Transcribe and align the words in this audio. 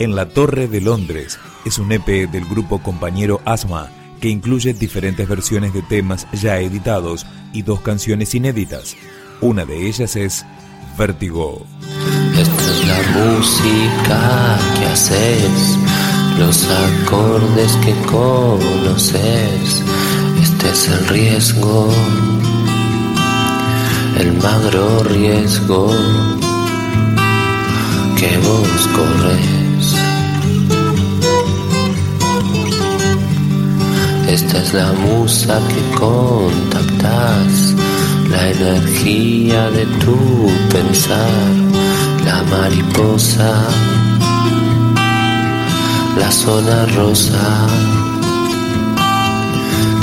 En 0.00 0.16
la 0.16 0.26
Torre 0.26 0.66
de 0.66 0.80
Londres 0.80 1.38
es 1.66 1.78
un 1.78 1.92
EP 1.92 2.06
del 2.30 2.46
grupo 2.46 2.82
compañero 2.82 3.42
Asma 3.44 3.90
que 4.18 4.30
incluye 4.30 4.72
diferentes 4.72 5.28
versiones 5.28 5.74
de 5.74 5.82
temas 5.82 6.26
ya 6.32 6.58
editados 6.58 7.26
y 7.52 7.60
dos 7.60 7.82
canciones 7.82 8.34
inéditas. 8.34 8.96
Una 9.42 9.66
de 9.66 9.86
ellas 9.86 10.16
es 10.16 10.46
Vértigo. 10.96 11.66
Esta 12.34 12.62
es 12.62 12.88
la 12.88 13.02
música 13.12 14.58
que 14.78 14.86
haces, 14.86 15.78
los 16.38 16.66
acordes 16.70 17.76
que 17.84 17.92
conoces. 18.10 19.82
Este 20.42 20.70
es 20.70 20.88
el 20.88 21.08
riesgo, 21.08 21.92
el 24.18 24.32
magro 24.38 25.02
riesgo 25.04 25.90
que 28.16 28.38
vos 28.38 28.88
corres. 28.96 29.59
Esta 34.30 34.58
es 34.58 34.72
la 34.72 34.92
musa 34.92 35.60
que 35.68 35.98
contactas, 35.98 37.74
la 38.30 38.48
energía 38.50 39.68
de 39.72 39.84
tu 40.04 40.46
pensar, 40.72 41.50
la 42.24 42.40
mariposa, 42.44 43.52
la 46.16 46.30
zona 46.30 46.86
rosa 46.94 47.66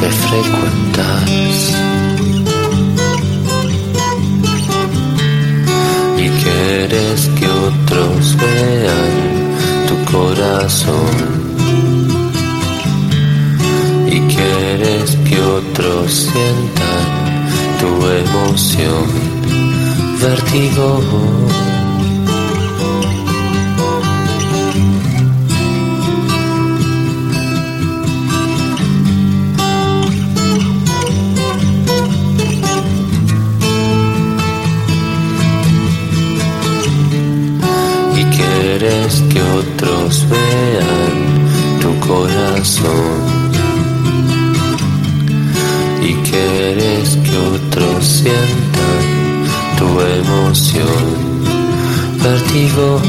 que 0.00 0.08
frecuentas. 0.10 1.76
Y 6.18 6.28
quieres 6.42 7.30
que 7.38 7.46
otros 7.48 8.36
vean 8.36 9.12
tu 9.86 10.12
corazón 10.12 11.35
quieres 14.76 15.16
que 15.28 15.40
otros 15.40 16.12
sientan 16.12 17.04
tu 17.80 18.06
emoción, 18.06 19.06
vértigo. 20.20 21.00
Y 38.14 38.24
quieres 38.24 39.22
que 39.32 39.42
otros 39.42 40.26
vean 40.28 41.80
tu 41.80 42.06
corazón 42.06 43.35
quieres 46.36 47.16
que 47.16 47.36
otros 47.38 48.04
sientan 48.04 49.02
tu 49.78 50.00
emoción, 50.00 51.06
vértigo. 52.22 53.00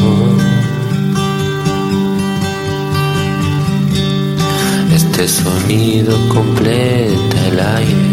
Este 4.95 5.27
sonido 5.27 6.13
completa 6.29 7.37
el 7.51 7.59
aire, 7.59 8.09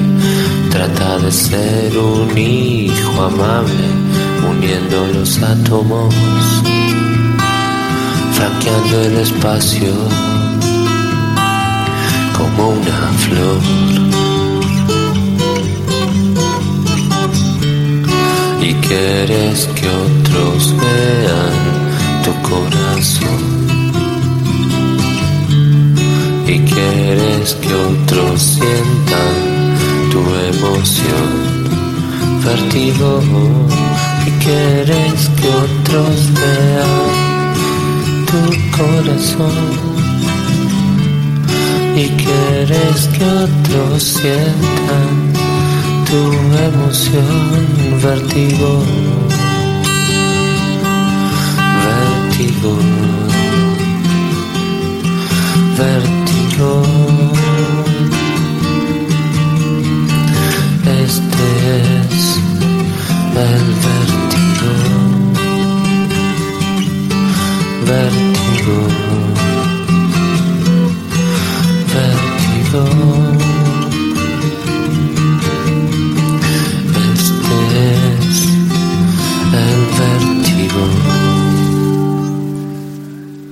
trata 0.71 1.19
de 1.19 1.31
ser 1.31 1.99
un 1.99 2.37
hijo 2.37 3.23
amable, 3.23 3.87
uniendo 4.51 5.07
los 5.15 5.43
átomos, 5.43 6.15
franqueando 8.33 9.03
el 9.03 9.17
espacio 9.19 9.93
como 12.37 12.71
una 12.71 13.13
flor. 13.25 14.24
Quieres 18.89 19.69
que 19.77 19.89
otros 19.89 20.75
vean 20.77 21.59
tu 22.25 22.33
corazón. 22.49 23.43
Y 26.47 26.59
quieres 26.61 27.55
que 27.55 27.75
otros 27.75 28.43
sientan 28.43 29.37
tu 30.12 30.21
emoción. 30.53 31.31
Vértigo 32.45 33.21
y 34.27 34.31
quieres 34.45 35.31
que 35.39 35.49
otros 35.66 36.16
vean 36.41 37.55
tu 38.31 38.43
corazón. 38.77 39.95
Y 41.97 42.09
quieres 42.22 43.09
que 43.15 43.25
otros 43.25 44.03
sientan 44.03 45.44
tu 46.04 46.32
emoción, 46.69 47.66
vértigo, 48.03 48.82
vértigo, 51.84 52.78
vértigo. 55.78 56.94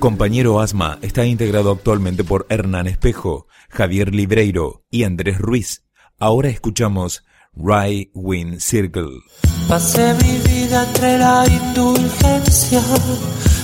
Compañero 0.03 0.59
Asma 0.59 0.99
está 1.01 1.25
integrado 1.25 1.71
actualmente 1.71 2.25
por 2.25 2.45
Hernán 2.49 2.87
Espejo, 2.87 3.47
Javier 3.69 4.13
Libreiro 4.13 4.83
y 4.91 5.05
Andrés 5.05 5.37
Ruiz. 5.37 5.85
Ahora 6.19 6.49
escuchamos 6.49 7.23
Right 7.55 8.09
Wind 8.13 8.59
Circle. 8.59 9.21
Pasé 9.69 10.13
mi 10.15 10.39
vida 10.39 10.83
entre 10.83 11.17
la 11.17 11.45
indulgencia 11.47 12.81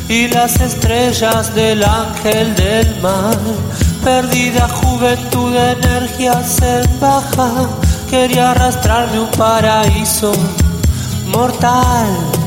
y 0.07 0.29
las 0.29 0.61
estrellas 0.61 1.53
del 1.55 1.83
ángel 1.83 2.55
del 2.55 3.01
mar. 3.01 3.37
Perdida 4.03 4.69
juventud, 4.69 5.53
energías 5.55 6.61
en 6.61 6.99
baja. 7.01 7.69
Quería 8.09 8.51
arrastrarme 8.51 9.19
un 9.19 9.31
paraíso 9.31 10.31
mortal 11.27 12.38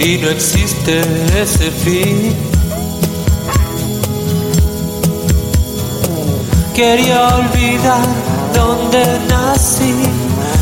y 0.00 0.18
no 0.18 0.28
existe 0.30 1.00
ese 1.40 1.70
fin. 1.70 2.34
Quería 6.74 7.34
olvidar 7.34 8.06
dónde 8.54 9.04
nací, 9.28 9.94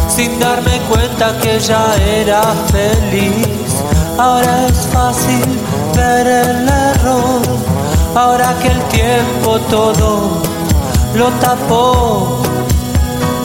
sin 0.09 0.39
darme 0.41 0.79
cuenta 0.89 1.39
que 1.41 1.61
ya 1.61 1.95
era 1.97 2.43
feliz. 2.73 3.83
Ahora 4.19 4.67
es 4.69 4.79
fácil 4.93 5.45
ver 5.95 6.27
el 6.27 6.69
error, 6.69 7.43
ahora 8.15 8.57
que 8.63 8.69
el 8.69 8.83
tiempo 8.85 9.59
todo 9.69 10.41
lo 11.15 11.29
tapó. 11.41 12.43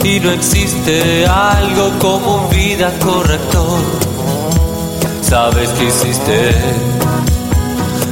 Y 0.02 0.18
no 0.18 0.30
existe 0.30 1.26
algo 1.26 1.90
como 1.98 2.36
un 2.36 2.50
vida 2.50 2.90
corrector. 2.98 4.11
Sabes 5.32 5.70
que 5.70 5.84
hiciste 5.84 6.50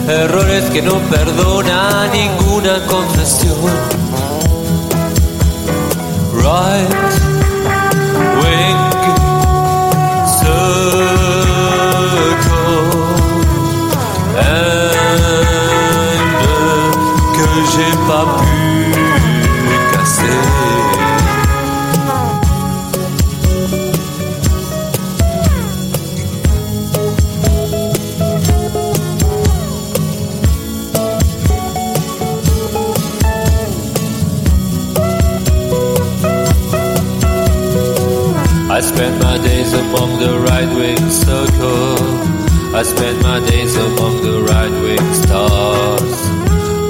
errores 0.09 0.65
que 0.71 0.81
no 0.81 0.99
perdona 1.11 2.07
ninguna 2.07 2.83
confesión. 2.87 4.00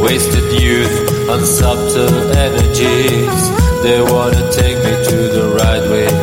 Wasted 0.01 0.61
youth 0.61 1.29
on 1.29 1.45
subtle 1.45 2.33
energies. 2.33 3.43
They 3.83 4.01
wanna 4.01 4.51
take 4.51 4.79
me 4.79 4.93
to 5.11 5.19
the 5.37 5.47
right 5.61 5.85
wing 5.91 6.17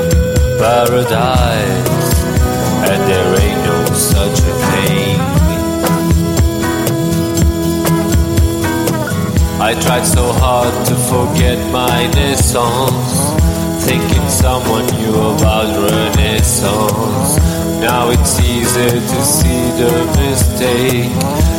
paradise. 0.59 2.09
And 2.89 3.00
there 3.09 3.31
ain't 3.44 3.62
no 3.65 3.85
such 3.94 4.39
a 4.39 4.53
thing. 4.71 5.38
I 9.59 9.74
tried 9.81 10.06
so 10.06 10.31
hard 10.33 10.73
to 10.88 10.95
forget 11.12 11.57
my 11.71 12.07
naissance. 12.13 13.13
Thinking 13.85 14.27
someone 14.30 14.85
knew 14.97 15.15
about 15.33 15.68
Renaissance. 15.89 17.38
Now 17.81 18.09
it's 18.09 18.39
easy 18.39 18.89
to 18.89 19.19
see 19.25 19.63
the 19.81 19.91
mistake, 20.18 21.12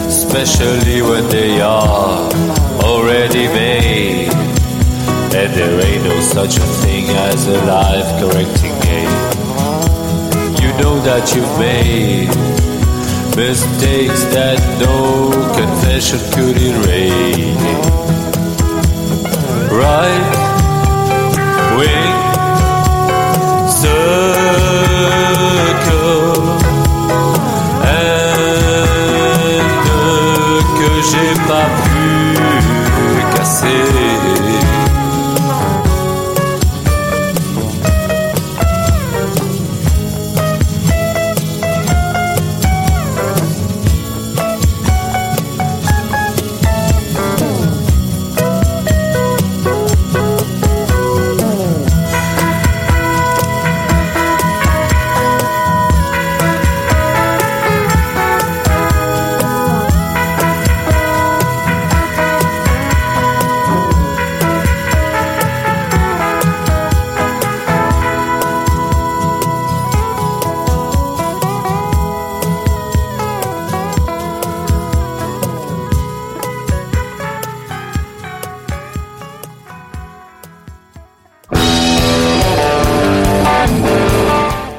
especially 0.09 1.03
when 1.03 1.29
they 1.29 1.61
are 1.61 2.33
already 2.83 3.47
made. 3.49 4.33
And 5.37 5.53
there 5.55 5.85
ain't 5.85 6.05
no 6.05 6.19
such 6.21 6.57
a 6.57 6.69
thing 6.83 7.05
as 7.11 7.47
a 7.47 7.59
life 7.67 8.09
correcting 8.21 8.77
game. 8.89 9.15
You 10.63 10.71
know 10.81 10.99
that 11.09 11.25
you've 11.35 11.59
made 11.59 12.29
mistakes 13.37 14.25
that 14.35 14.59
no 14.81 15.31
confession 15.55 16.19
could 16.33 16.57
erase. 16.57 17.55
Right 19.71 20.48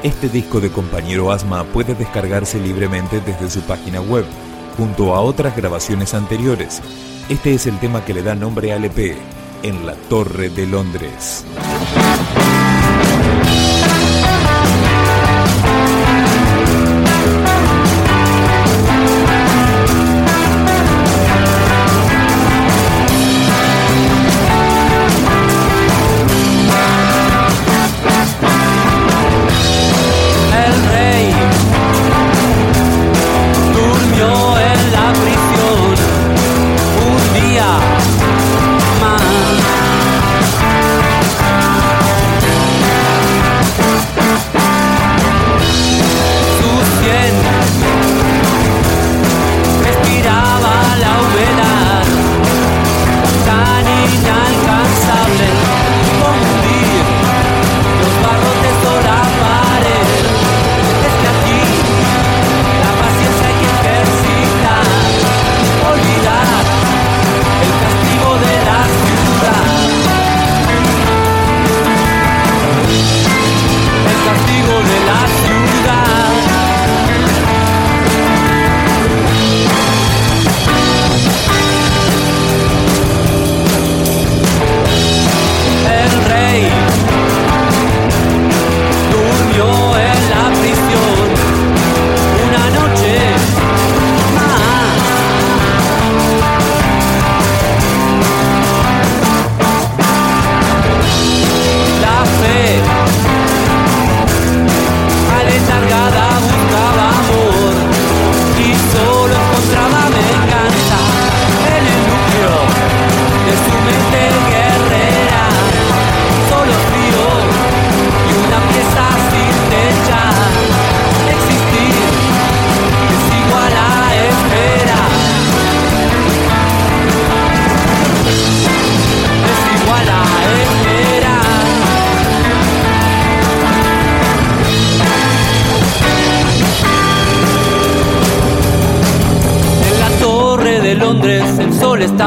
Este 0.02 0.30
disco 0.30 0.60
de 0.60 0.70
Compañero 0.70 1.30
Asma 1.30 1.62
puede 1.62 1.94
descargarse 1.94 2.58
libremente 2.58 3.20
desde 3.20 3.50
su 3.50 3.60
página 3.60 4.00
web, 4.00 4.24
junto 4.78 5.14
a 5.14 5.20
otras 5.20 5.54
grabaciones 5.54 6.14
anteriores. 6.14 6.80
Este 7.28 7.52
es 7.52 7.66
el 7.66 7.78
tema 7.80 8.02
que 8.02 8.14
le 8.14 8.22
da 8.22 8.34
nombre 8.34 8.72
al 8.72 8.86
EP, 8.86 9.18
En 9.62 9.84
la 9.84 9.94
Torre 10.08 10.48
de 10.48 10.66
Londres. 10.66 11.44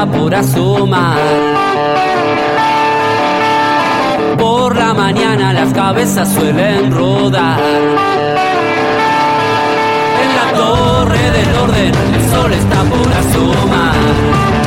por 0.06 0.34
asomar. 0.34 1.18
Por 4.38 4.76
la 4.76 4.94
mañana 4.94 5.52
las 5.52 5.72
cabezas 5.72 6.32
suelen 6.32 6.90
rodar. 6.92 7.60
En 10.22 10.30
la 10.36 10.58
torre 10.58 11.30
del 11.30 11.56
orden 11.56 11.92
el 12.14 12.30
sol 12.30 12.52
está 12.52 12.82
por 12.84 13.12
asomar. 13.12 14.63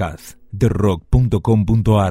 podcast 0.00 0.36
rock.com.ar 0.56 2.08